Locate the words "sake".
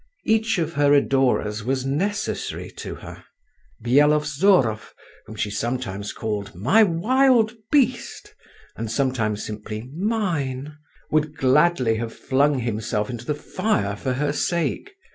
14.33-14.95